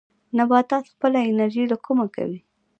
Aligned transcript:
نباتات 0.37 0.85
خپله 0.93 1.19
انرژي 1.29 1.63
له 1.71 1.77
کومه 1.85 2.05
کوي؟ 2.15 2.39